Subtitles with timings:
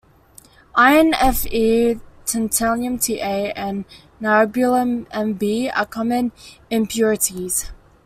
[0.73, 3.13] Iron Fe, tantalum Ta
[3.55, 3.85] and
[4.19, 6.31] niobium Nb are common
[6.71, 7.69] impurities.